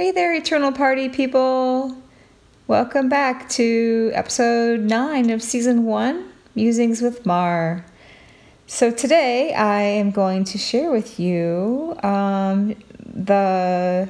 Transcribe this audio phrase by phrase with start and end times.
[0.00, 1.94] Hey there, Eternal Party people!
[2.66, 7.84] Welcome back to episode 9 of season 1 Musings with Mar.
[8.66, 14.08] So, today I am going to share with you um, the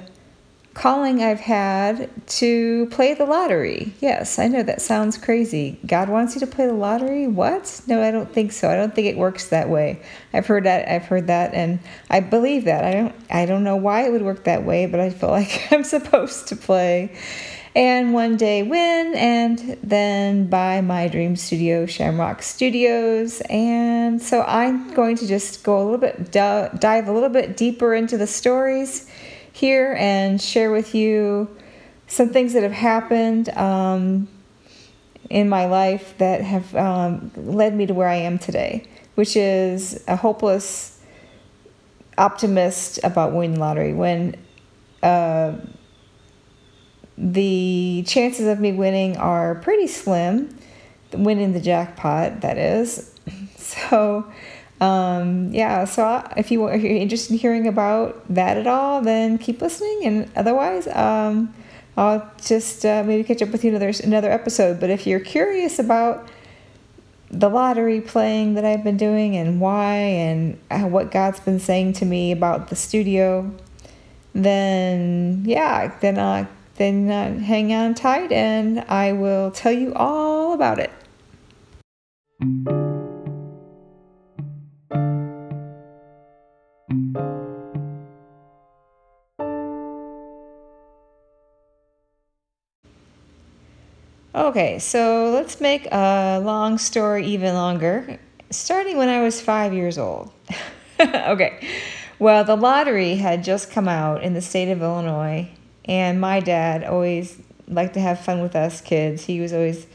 [0.75, 3.93] calling I've had to play the lottery.
[4.01, 5.79] Yes, I know that sounds crazy.
[5.85, 7.27] God wants you to play the lottery?
[7.27, 7.81] What?
[7.87, 8.71] No, I don't think so.
[8.71, 10.03] I don't think it works that way.
[10.33, 10.89] I've heard that.
[10.89, 12.85] I've heard that and I believe that.
[12.85, 15.73] I don't I don't know why it would work that way, but I feel like
[15.73, 17.17] I'm supposed to play
[17.75, 24.93] and one day win and then buy my dream studio Shamrock Studios and so I'm
[24.93, 29.09] going to just go a little bit dive a little bit deeper into the stories
[29.53, 31.49] here and share with you
[32.07, 34.29] some things that have happened um,
[35.29, 40.03] in my life that have um, led me to where I am today, which is
[40.09, 41.01] a hopeless
[42.19, 43.95] optimist about winning the lottery.
[43.95, 44.37] When
[45.03, 45.57] uh,
[47.17, 50.57] the chances of me winning are pretty slim,
[51.13, 53.15] winning the jackpot, that is.
[53.57, 54.27] So,
[54.81, 59.37] um, yeah, so if, you, if you're interested in hearing about that at all, then
[59.37, 60.05] keep listening.
[60.05, 61.55] And otherwise, um,
[61.97, 64.81] I'll just uh, maybe catch up with you another another episode.
[64.81, 66.29] But if you're curious about
[67.31, 70.59] the lottery playing that I've been doing and why and
[70.91, 73.53] what God's been saying to me about the studio,
[74.35, 80.55] then yeah, then uh, then uh, hang on tight and I will tell you all
[80.55, 80.91] about it.
[94.33, 99.99] Okay, so let's make a long story even longer, starting when I was five years
[99.99, 100.33] old.
[101.01, 101.69] okay,
[102.21, 105.51] well, the lottery had just come out in the state of Illinois,
[105.85, 109.25] and my dad always liked to have fun with us kids.
[109.25, 109.89] He was always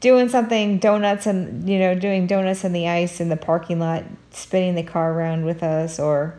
[0.00, 4.04] doing something, donuts and, you know, doing donuts in the ice in the parking lot,
[4.32, 6.36] spinning the car around with us, or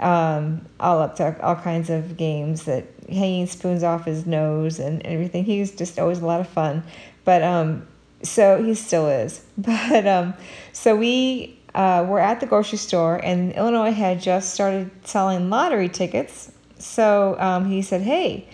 [0.00, 5.02] um, all up to all kinds of games that hanging spoons off his nose and
[5.04, 5.44] everything.
[5.44, 6.82] He was just always a lot of fun.
[7.24, 7.86] But um,
[8.22, 9.44] so he still is.
[9.58, 10.34] But um,
[10.72, 15.88] so we uh, were at the grocery store, and Illinois had just started selling lottery
[15.88, 16.52] tickets.
[16.78, 18.48] So um, he said, "Hey,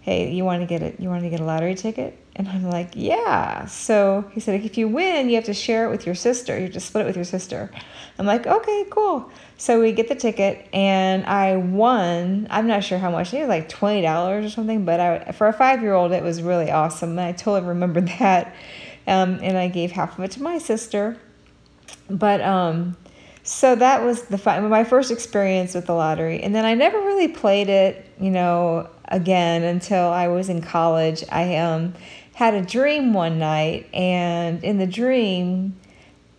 [0.00, 1.00] hey, you want to get it?
[1.00, 4.76] You want to get a lottery ticket?" And I'm like, "Yeah." So he said, "If
[4.78, 6.56] you win, you have to share it with your sister.
[6.56, 7.70] You have to split it with your sister."
[8.18, 12.46] I'm like, "Okay, cool." So we get the ticket, and I won.
[12.50, 13.32] I'm not sure how much.
[13.32, 14.84] it was like twenty dollars or something.
[14.84, 17.10] But I, for a five year old, it was really awesome.
[17.10, 18.54] And I totally remember that.
[19.06, 21.16] Um, and I gave half of it to my sister.
[22.10, 22.96] But um,
[23.42, 27.28] so that was the my first experience with the lottery, and then I never really
[27.28, 31.24] played it, you know, again until I was in college.
[31.30, 31.94] I um
[32.34, 35.76] had a dream one night, and in the dream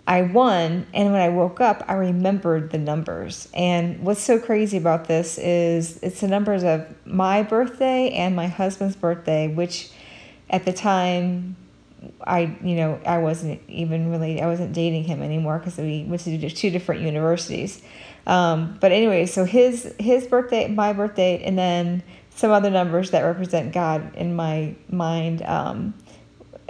[0.07, 3.49] I won, and when I woke up, I remembered the numbers.
[3.53, 8.47] And what's so crazy about this is it's the numbers of my birthday and my
[8.47, 9.89] husband's birthday, which
[10.49, 11.57] at the time
[12.25, 16.21] I, you know, I wasn't even really, I wasn't dating him anymore because we went
[16.21, 17.81] to two different universities.
[18.25, 23.23] Um, but anyway, so his his birthday, my birthday, and then some other numbers that
[23.23, 25.41] represent God in my mind.
[25.41, 25.93] Um,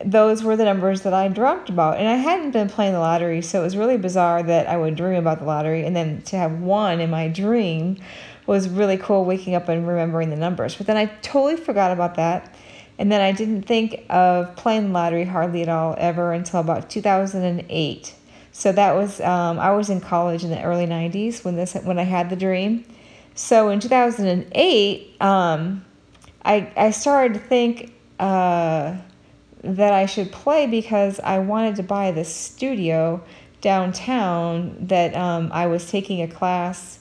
[0.05, 1.97] those were the numbers that I dreamt about.
[1.97, 4.95] And I hadn't been playing the lottery, so it was really bizarre that I would
[4.95, 7.97] dream about the lottery and then to have one in my dream
[8.45, 10.75] was really cool waking up and remembering the numbers.
[10.75, 12.55] But then I totally forgot about that.
[12.99, 16.89] And then I didn't think of playing the lottery hardly at all ever until about
[16.89, 18.13] 2008.
[18.51, 21.99] So that was um, I was in college in the early 90s when this when
[21.99, 22.85] I had the dream.
[23.35, 25.85] So in 2008, um,
[26.43, 28.95] I I started to think uh,
[29.63, 33.21] that I should play because I wanted to buy this studio
[33.61, 36.99] downtown that um, I was taking a class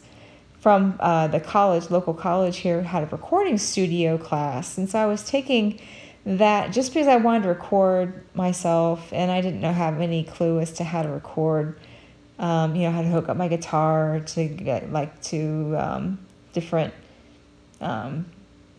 [0.59, 4.79] from uh, the college, local college here, had a recording studio class.
[4.79, 5.81] And so I was taking
[6.25, 10.59] that just because I wanted to record myself and I didn't know have any clue
[10.59, 11.79] as to how to record,
[12.41, 16.19] um, you know, how to hook up my guitar to get like to um,
[16.53, 16.93] different
[17.81, 18.27] um,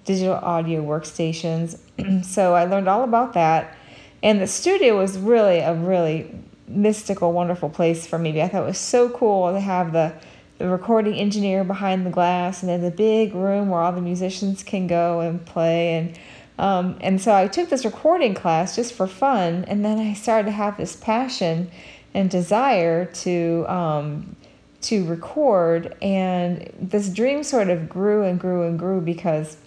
[0.07, 1.77] digital audio workstations.
[2.25, 3.77] so I learned all about that.
[4.23, 6.33] And the studio was really a really
[6.67, 8.41] mystical, wonderful place for me.
[8.41, 10.13] I thought it was so cool to have the,
[10.57, 14.63] the recording engineer behind the glass and then the big room where all the musicians
[14.63, 15.93] can go and play.
[15.95, 16.19] And,
[16.57, 19.65] um, and so I took this recording class just for fun.
[19.67, 21.69] And then I started to have this passion
[22.13, 24.35] and desire to um,
[24.79, 29.57] to record and this dream sort of grew and grew and grew because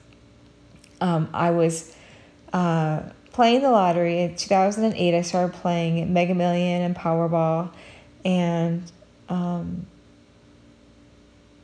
[1.01, 1.95] um, I was
[2.53, 3.03] uh,
[3.33, 5.15] playing the lottery in 2008.
[5.15, 7.71] I started playing Mega Million and Powerball,
[8.25, 8.91] and
[9.29, 9.87] um,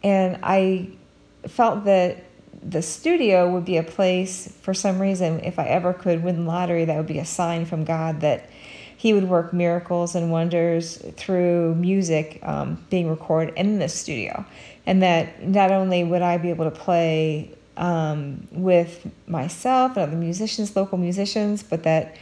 [0.03, 0.89] and I
[1.49, 2.25] felt that
[2.63, 6.43] the studio would be a place for some reason if I ever could win the
[6.43, 8.51] lottery that would be a sign from God that
[8.97, 14.45] he would work miracles and wonders through music um, being recorded in the studio
[14.87, 20.17] and that not only would I be able to play um, with myself and other
[20.17, 22.17] musicians local musicians but that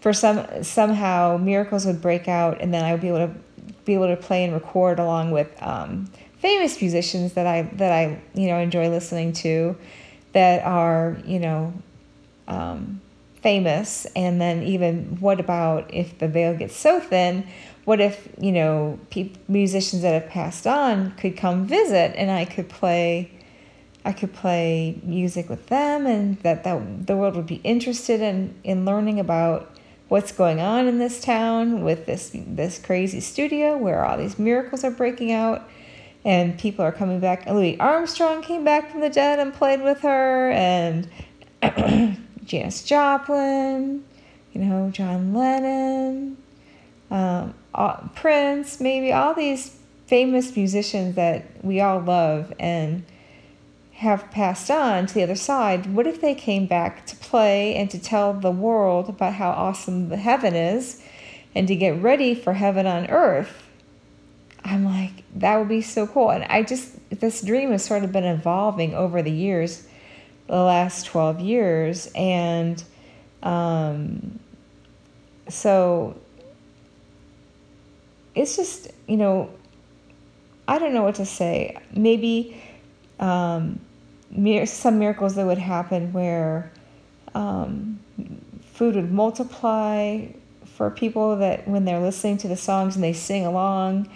[0.00, 3.34] for some somehow miracles would break out and then I would be able to
[3.84, 8.20] be able to play and record along with um, famous musicians that I that I
[8.34, 9.76] you know enjoy listening to
[10.32, 11.72] that are you know
[12.48, 13.00] um,
[13.42, 14.06] famous.
[14.16, 17.46] And then even what about if the veil gets so thin
[17.84, 22.44] what if you know pe- musicians that have passed on could come visit and I
[22.44, 23.30] could play
[24.04, 28.54] I could play music with them and that, that the world would be interested in
[28.64, 29.76] in learning about
[30.08, 34.84] what's going on in this town with this this crazy studio where all these miracles
[34.84, 35.68] are breaking out
[36.24, 37.46] and people are coming back.
[37.46, 41.08] Louis Armstrong came back from the dead and played with her, and
[42.44, 44.04] Janis Joplin,
[44.52, 46.36] you know, John Lennon,
[47.10, 47.54] um,
[48.14, 49.76] Prince, maybe all these
[50.06, 53.04] famous musicians that we all love and
[54.00, 55.92] have passed on to the other side.
[55.94, 60.08] What if they came back to play and to tell the world about how awesome
[60.08, 61.02] the heaven is
[61.54, 63.68] and to get ready for heaven on earth?
[64.64, 66.30] I'm like, that would be so cool.
[66.30, 69.86] And I just, this dream has sort of been evolving over the years,
[70.46, 72.10] the last 12 years.
[72.14, 72.82] And
[73.42, 74.40] um,
[75.46, 76.18] so
[78.34, 79.50] it's just, you know,
[80.66, 81.76] I don't know what to say.
[81.94, 82.62] Maybe
[83.18, 83.78] um,
[84.66, 86.72] some miracles that would happen where
[87.34, 88.00] um,
[88.72, 90.26] food would multiply
[90.64, 94.08] for people that when they're listening to the songs and they sing along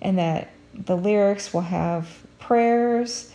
[0.00, 3.32] and that the lyrics will have prayers.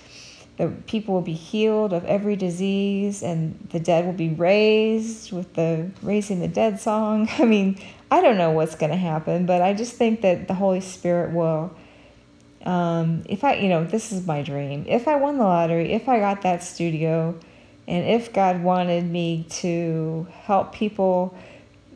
[0.57, 5.53] The people will be healed of every disease, and the dead will be raised with
[5.53, 7.27] the raising the dead song.
[7.39, 7.79] I mean,
[8.11, 11.33] I don't know what's going to happen, but I just think that the Holy Spirit
[11.33, 11.75] will.
[12.63, 14.85] Um, if I, you know, this is my dream.
[14.87, 17.37] If I won the lottery, if I got that studio,
[17.87, 21.37] and if God wanted me to help people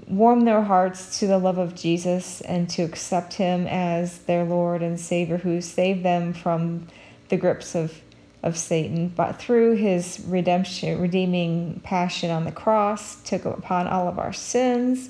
[0.07, 4.81] warm their hearts to the love of Jesus and to accept Him as their Lord
[4.81, 6.87] and Savior who saved them from
[7.29, 8.01] the grips of,
[8.43, 14.19] of Satan, but through His redemption, redeeming passion on the cross, took upon all of
[14.19, 15.09] our sins.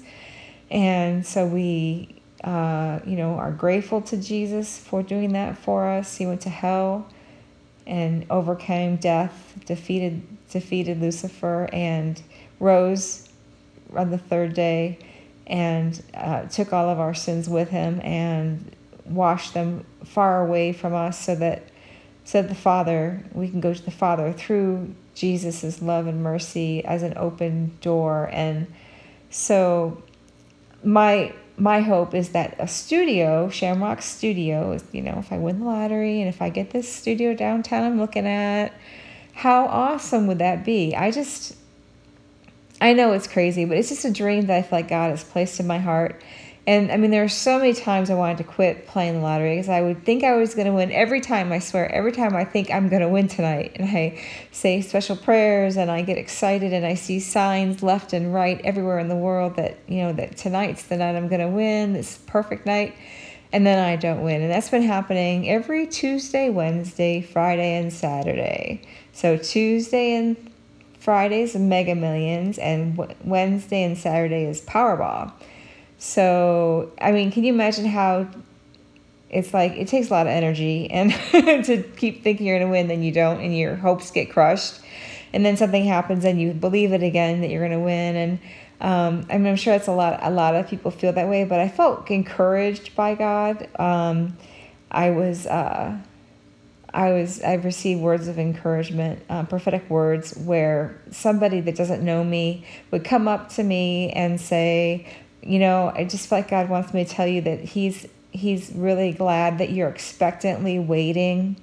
[0.69, 2.16] And so we,
[2.47, 6.15] uh, you know, are grateful to Jesus for doing that for us.
[6.15, 7.05] He went to hell
[7.85, 12.21] and overcame death, defeated defeated Lucifer, and
[12.61, 13.27] rose
[13.93, 14.97] on the third day
[15.45, 18.73] and uh, took all of our sins with him and
[19.03, 21.63] washed them far away from us so that
[22.23, 27.01] said the father we can go to the father through jesus' love and mercy as
[27.01, 28.67] an open door and
[29.29, 30.03] so
[30.83, 35.59] my my hope is that a studio shamrock studio is you know if i win
[35.59, 38.71] the lottery and if i get this studio downtown i'm looking at
[39.33, 41.55] how awesome would that be i just
[42.79, 45.23] I know it's crazy, but it's just a dream that I feel like God has
[45.23, 46.21] placed in my heart.
[46.67, 49.55] And I mean, there are so many times I wanted to quit playing the lottery
[49.55, 51.53] because I would think I was going to win every time.
[51.53, 54.21] I swear, every time I think I'm going to win tonight, and I
[54.51, 58.99] say special prayers and I get excited and I see signs left and right everywhere
[58.99, 61.93] in the world that you know that tonight's the night I'm going to win.
[61.93, 62.93] This perfect night,
[63.53, 64.41] and then I don't win.
[64.41, 68.81] And that's been happening every Tuesday, Wednesday, Friday, and Saturday.
[69.13, 70.51] So Tuesday and
[70.99, 75.31] Fridays Mega Millions, and Wednesday and Saturday is Powerball.
[75.97, 78.27] So, I mean, can you imagine how
[79.29, 81.11] it's like it takes a lot of energy and
[81.65, 84.79] to keep thinking you're going to win, then you don't, and your hopes get crushed.
[85.33, 88.15] And then something happens and you believe it again that you're going to win.
[88.15, 88.39] And
[88.79, 91.43] um, I mean, I'm sure it's a lot, a lot of people feel that way,
[91.43, 93.67] but I felt encouraged by God.
[93.77, 94.37] Um,
[94.89, 95.97] I was, uh,
[96.93, 102.23] I was I've received words of encouragement, uh, prophetic words, where somebody that doesn't know
[102.23, 105.05] me would come up to me and say,
[105.47, 108.71] you know, I just feel like God wants me to tell you that He's He's
[108.73, 111.59] really glad that you're expectantly waiting.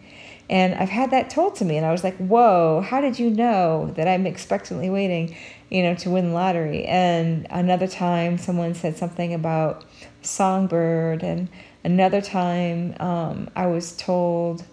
[0.51, 3.31] And I've had that told to me, and I was like, whoa, how did you
[3.31, 5.35] know that I'm expectantly waiting,
[5.71, 6.85] you know, to win the lottery?
[6.85, 9.85] And another time, someone said something about
[10.23, 11.49] songbird, and
[11.83, 14.65] another time, um, I was told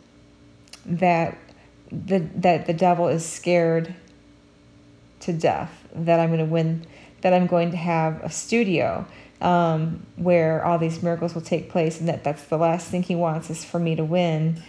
[0.85, 1.37] that
[1.91, 3.93] the that the devil is scared
[5.19, 6.85] to death that I'm going to win,
[7.21, 9.05] that I'm going to have a studio
[9.41, 13.15] um, where all these miracles will take place, and that that's the last thing he
[13.15, 14.61] wants is for me to win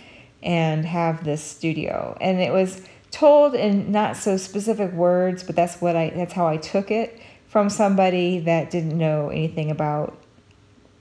[0.43, 2.17] and have this studio.
[2.21, 6.47] And it was told in not so specific words, but that's what I that's how
[6.47, 10.17] I took it from somebody that didn't know anything about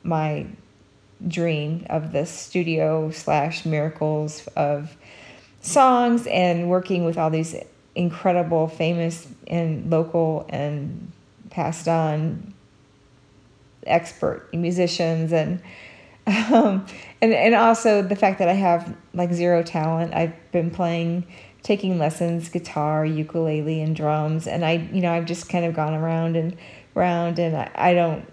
[0.04, 0.46] my
[1.28, 4.98] dream of this studio slash miracles of
[5.62, 7.56] songs and working with all these
[7.96, 11.12] incredible, famous and local and
[11.52, 12.54] passed on
[13.86, 15.62] expert musicians and
[16.28, 16.86] um,
[17.22, 20.14] and and also the fact that I have like zero talent.
[20.14, 21.26] I've been playing,
[21.64, 25.94] taking lessons, guitar, ukulele, and drums, and I you know I've just kind of gone
[25.94, 26.56] around and
[26.96, 28.26] around, and I, I don't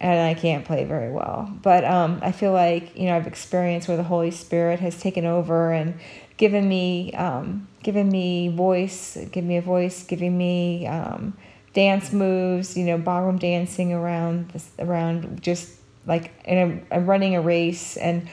[0.00, 1.52] and I can't play very well.
[1.62, 5.24] But um, I feel like you know I've experienced where the Holy Spirit has taken
[5.24, 5.94] over and
[6.36, 11.36] given me um, given me voice, giving me a voice, giving me um,
[11.78, 15.70] dance moves, you know, ballroom dancing around this, around just
[16.06, 18.28] like and I'm running a race and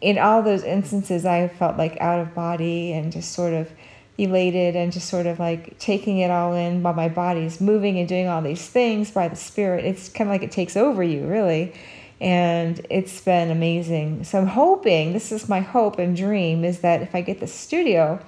[0.00, 3.70] in all those instances I felt like out of body and just sort of
[4.16, 8.08] elated and just sort of like taking it all in while my body's moving and
[8.08, 9.84] doing all these things by the spirit.
[9.84, 11.74] It's kind of like it takes over you, really.
[12.22, 14.24] And it's been amazing.
[14.24, 17.46] So I'm hoping, this is my hope and dream, is that if I get the
[17.46, 18.18] studio,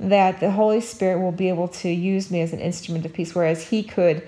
[0.00, 3.34] that the Holy Spirit will be able to use me as an instrument of peace,
[3.34, 4.26] whereas He could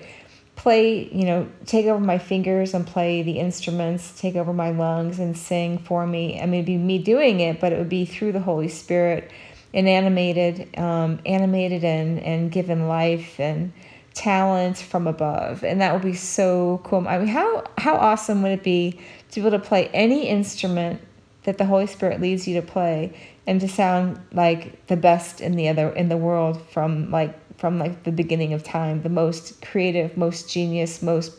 [0.55, 5.19] play, you know, take over my fingers and play the instruments, take over my lungs
[5.19, 6.39] and sing for me.
[6.39, 9.31] I mean, it'd be me doing it, but it would be through the Holy Spirit
[9.73, 13.73] animated, um, animated and, and given life and
[14.13, 15.63] talent from above.
[15.63, 17.07] And that would be so cool.
[17.07, 18.99] I mean, how, how awesome would it be
[19.31, 21.01] to be able to play any instrument
[21.43, 23.13] that the Holy Spirit leads you to play
[23.45, 27.79] and to sound like the best in the other in the world from like from
[27.79, 29.01] like the beginning of time.
[29.01, 31.33] The most creative most genius most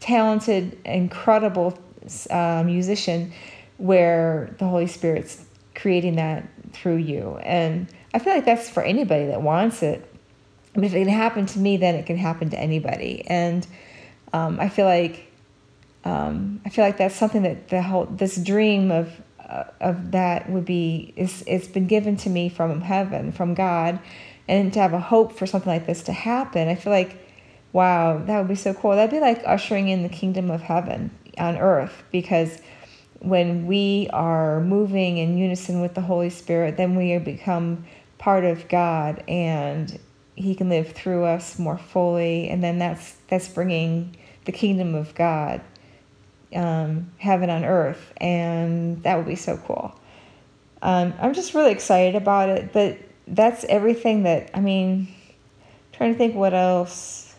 [0.00, 1.78] talented incredible
[2.30, 3.32] uh, musician
[3.78, 5.44] where the holy spirit's
[5.74, 7.38] creating that through you.
[7.42, 10.04] And i feel like that's for anybody that wants it.
[10.74, 13.24] I mean, if it can happen to me then it can happen to anybody.
[13.26, 13.66] And
[14.32, 15.26] um, i feel like
[16.04, 19.10] um, i feel like that's something that the whole this dream of
[19.80, 24.00] of that would be is it's been given to me from heaven from god
[24.48, 26.68] and to have a hope for something like this to happen.
[26.68, 27.18] I feel like
[27.72, 28.92] wow that would be so cool.
[28.92, 32.58] That'd be like ushering in the kingdom of heaven on earth because
[33.20, 37.84] when we are moving in unison with the holy spirit then we become
[38.18, 39.98] part of god and
[40.34, 45.14] he can live through us more fully and then that's that's bringing the kingdom of
[45.14, 45.62] god
[46.54, 49.98] um, heaven on earth, and that would be so cool.
[50.82, 55.08] Um, I'm just really excited about it, but that's everything that I mean.
[55.92, 57.34] trying to think what else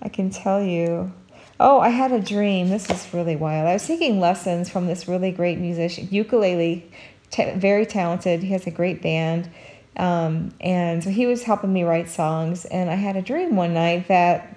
[0.00, 1.12] I can tell you.
[1.58, 2.70] Oh, I had a dream.
[2.70, 3.66] This is really wild.
[3.68, 6.90] I was taking lessons from this really great musician, ukulele,
[7.30, 8.42] t- very talented.
[8.42, 9.50] He has a great band.
[9.96, 12.64] Um, and so he was helping me write songs.
[12.64, 14.56] And I had a dream one night that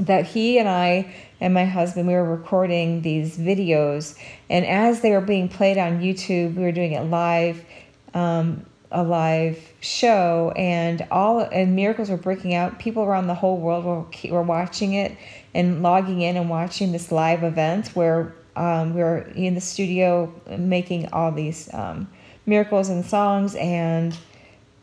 [0.00, 4.18] that he and I and my husband we were recording these videos.
[4.50, 7.64] And as they were being played on youtube we were doing it live
[8.14, 8.64] um,
[8.94, 10.52] a live show.
[10.56, 12.78] And all and miracles were breaking out.
[12.78, 15.16] People around the whole world were, were watching it
[15.52, 20.32] and logging in and watching this live event where um, we were in the studio
[20.56, 22.08] making all these um,
[22.46, 24.16] miracles and songs and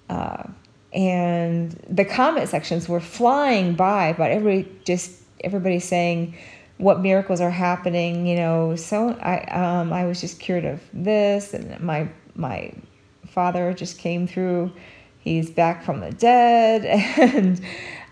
[0.10, 0.44] uh,
[0.94, 5.12] and the comment sections were flying by but everybody just
[5.44, 6.36] everybody saying
[6.78, 11.54] what miracles are happening you know so i um i was just cured of this
[11.54, 12.74] and my my
[13.32, 14.72] father just came through.
[15.20, 16.86] He's back from the dead
[17.36, 17.62] and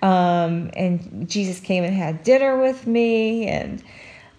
[0.01, 3.83] um and jesus came and had dinner with me and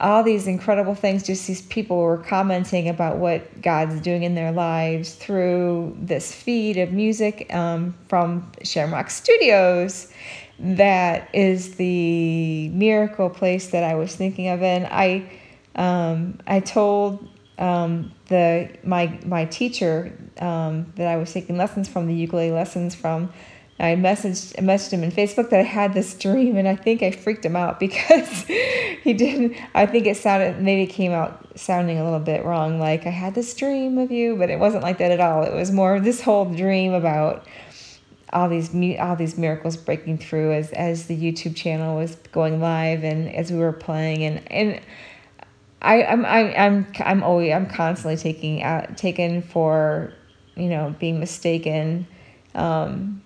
[0.00, 1.22] all these incredible things.
[1.22, 6.78] Just these people were commenting about what God's doing in their lives through this feed
[6.78, 10.12] of music um, from Shamrock Studios.
[10.58, 15.30] That is the miracle place that I was thinking of, and I,
[15.74, 17.26] um, I told
[17.58, 22.94] um, the my my teacher um, that I was taking lessons from the ukulele lessons
[22.94, 23.32] from
[23.80, 27.10] I messaged messaged him in Facebook that I had this dream, and I think I
[27.10, 28.44] freaked him out because
[29.02, 29.56] he didn't.
[29.74, 33.10] I think it sounded maybe it came out sounding a little bit wrong, like I
[33.10, 35.42] had this dream of you, but it wasn't like that at all.
[35.42, 37.46] It was more this whole dream about
[38.32, 43.02] all these all these miracles breaking through as as the YouTube channel was going live
[43.02, 44.80] and as we were playing and and.
[45.82, 50.12] I, I'm I, I'm I'm always I'm constantly taking out taken for
[50.54, 52.06] you know being mistaken
[52.54, 53.22] um,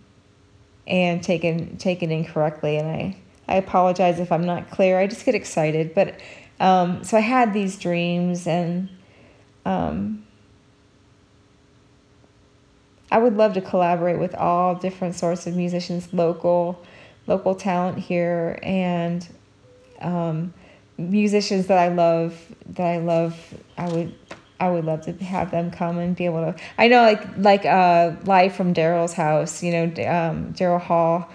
[0.86, 2.76] and taken taken incorrectly.
[2.76, 4.98] And I I apologize if I'm not clear.
[4.98, 6.20] I just get excited, but
[6.60, 8.88] um, so I had these dreams and.
[9.66, 10.24] Um,
[13.14, 16.84] I would love to collaborate with all different sorts of musicians, local,
[17.28, 19.24] local talent here, and
[20.00, 20.52] um,
[20.98, 22.36] musicians that I love.
[22.70, 23.38] That I love.
[23.78, 24.14] I would.
[24.60, 26.54] I would love to have them come and be able to.
[26.78, 29.62] I know, like like uh, live from Daryl's house.
[29.62, 31.28] You know, um, Daryl Hall.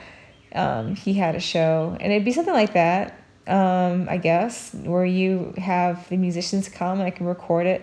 [0.54, 3.20] Um, he had a show, and it'd be something like that.
[3.46, 7.82] Um, I guess where you have the musicians come and I can record it,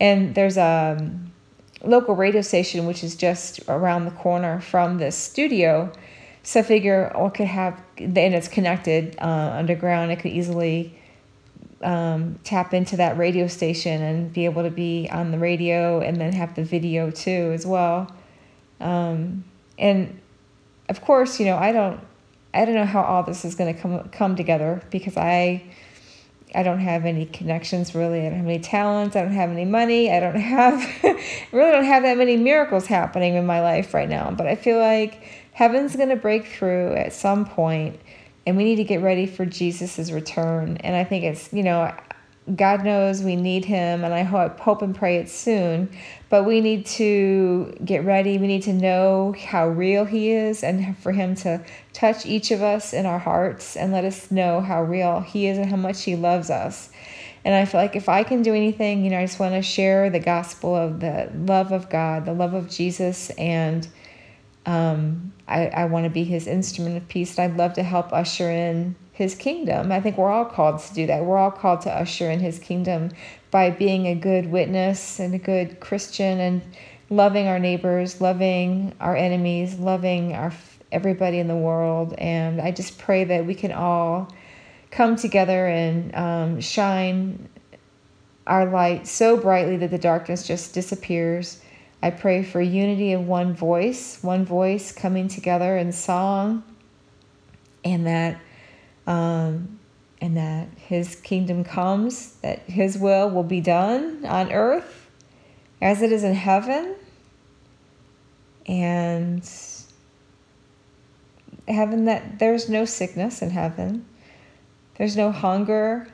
[0.00, 1.32] and there's a um,
[1.82, 5.92] local radio station which is just around the corner from this studio.
[6.42, 10.12] So I figure I could have, and it's connected uh, underground.
[10.12, 10.96] I could easily
[11.82, 16.16] um, tap into that radio station and be able to be on the radio and
[16.16, 18.10] then have the video too as well.
[18.80, 19.44] Um,
[19.78, 20.18] and
[20.88, 22.00] of course, you know, I don't,
[22.54, 25.62] I don't know how all this is going to come come together because I,
[26.54, 28.20] I don't have any connections really.
[28.20, 29.14] I don't have any talents.
[29.14, 30.10] I don't have any money.
[30.10, 30.80] I don't have,
[31.52, 34.30] really don't have that many miracles happening in my life right now.
[34.30, 38.00] But I feel like heaven's going to break through at some point
[38.46, 40.76] and we need to get ready for Jesus' return.
[40.78, 41.92] And I think it's, you know,
[42.54, 45.90] God knows we need him and I hope, hope and pray it's soon.
[46.28, 48.38] But we need to get ready.
[48.38, 52.62] We need to know how real he is and for him to touch each of
[52.62, 56.04] us in our hearts and let us know how real he is and how much
[56.04, 56.90] he loves us.
[57.44, 59.62] And I feel like if I can do anything, you know, I just want to
[59.62, 63.86] share the gospel of the love of God, the love of Jesus, and
[64.66, 67.38] um, I, I want to be his instrument of peace.
[67.38, 69.92] And I'd love to help usher in his kingdom.
[69.92, 71.24] I think we're all called to do that.
[71.24, 73.12] We're all called to usher in his kingdom
[73.50, 76.62] by being a good witness and a good Christian and
[77.08, 80.52] loving our neighbors, loving our enemies, loving our
[80.92, 82.14] everybody in the world.
[82.18, 84.32] And I just pray that we can all
[84.90, 87.48] come together and um, shine
[88.46, 91.60] our light so brightly that the darkness just disappears.
[92.02, 96.62] I pray for unity of one voice, one voice coming together in song,
[97.84, 98.40] and that
[99.06, 99.78] um,
[100.20, 105.10] and that His kingdom comes, that His will will be done on earth
[105.80, 106.94] as it is in heaven,
[108.66, 109.48] and
[111.68, 114.06] heaven that there's no sickness in heaven,
[114.96, 116.08] there's no hunger,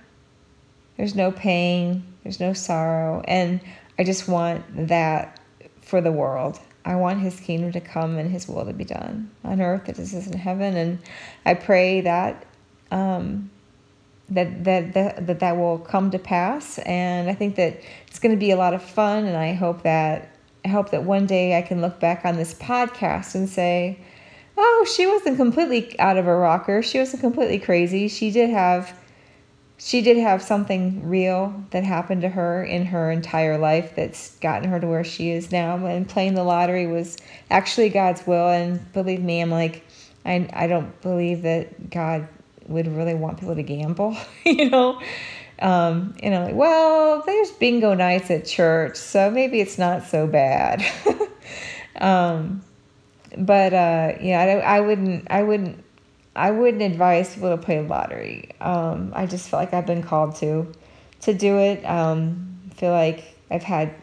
[0.96, 3.60] there's no pain, there's no sorrow, and
[3.98, 5.38] I just want that
[5.92, 6.58] for the world.
[6.86, 9.98] I want his kingdom to come and his will to be done on earth as
[9.98, 10.74] it is in heaven.
[10.74, 10.98] And
[11.44, 12.46] I pray that
[12.90, 13.50] um,
[14.30, 16.78] that, that that that that will come to pass.
[16.78, 19.26] And I think that it's going to be a lot of fun.
[19.26, 22.54] And I hope that I hope that one day I can look back on this
[22.54, 23.98] podcast and say,
[24.56, 26.80] "Oh, she wasn't completely out of her rocker.
[26.80, 28.08] She wasn't completely crazy.
[28.08, 28.98] She did have."
[29.84, 34.68] She did have something real that happened to her in her entire life that's gotten
[34.70, 35.84] her to where she is now.
[35.84, 37.16] And playing the lottery was
[37.50, 38.48] actually God's will.
[38.48, 39.84] And believe me, I'm like,
[40.24, 42.28] I, I don't believe that God
[42.68, 45.00] would really want people to gamble, you know.
[45.58, 50.28] Um, and I'm like, well, there's bingo nights at church, so maybe it's not so
[50.28, 50.84] bad.
[52.00, 52.62] um,
[53.36, 55.81] but uh, yeah, I, I wouldn't, I wouldn't,
[56.34, 58.50] I wouldn't advise people to play lottery.
[58.60, 60.72] Um, I just feel like I've been called to,
[61.22, 61.84] to do it.
[61.84, 63.94] Um, I feel like I've had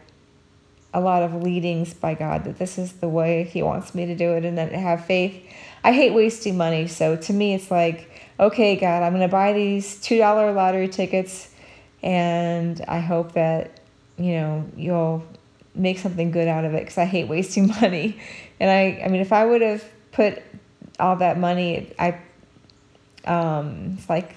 [0.94, 4.14] a lot of leadings by God that this is the way He wants me to
[4.14, 5.42] do it, and then have faith.
[5.82, 9.96] I hate wasting money, so to me, it's like okay, God, I'm to buy these
[10.00, 11.50] $2 lottery tickets
[12.02, 13.78] and I hope that,
[14.16, 15.22] you know, you'll
[15.74, 18.18] make something good out of it because I hate wasting money.
[18.58, 20.42] And I, I mean, if I would have put
[21.00, 22.18] all that money, I,
[23.24, 24.36] um, it's like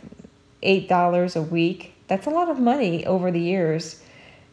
[0.63, 1.93] $8 a week.
[2.07, 4.01] That's a lot of money over the years.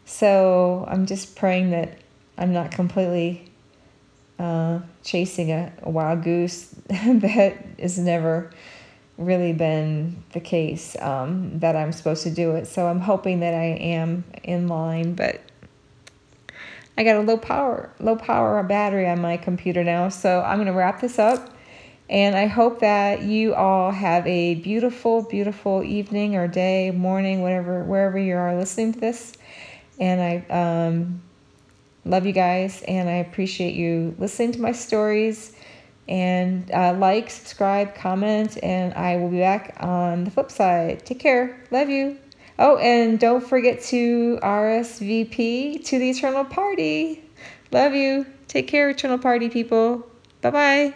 [0.04, 1.98] So I'm just praying that
[2.36, 3.50] I'm not completely
[4.38, 8.50] uh, chasing a, a wild goose that has never
[9.18, 12.66] really been the case um, that I'm supposed to do it.
[12.66, 15.40] So I'm hoping that I am in line, but
[16.96, 20.08] I got a low power, low power battery on my computer now.
[20.08, 21.50] So I'm going to wrap this up.
[22.10, 27.84] And I hope that you all have a beautiful, beautiful evening or day, morning, whatever,
[27.84, 29.32] wherever you are listening to this.
[30.00, 31.22] And I um,
[32.04, 35.52] love you guys, and I appreciate you listening to my stories
[36.08, 41.06] and uh, like, subscribe, comment, and I will be back on the flip side.
[41.06, 41.62] Take care.
[41.70, 42.18] Love you.
[42.58, 47.22] Oh, and don't forget to RSVP to the Eternal Party.
[47.70, 48.26] Love you.
[48.48, 50.04] Take care, Eternal Party people.
[50.42, 50.94] Bye bye.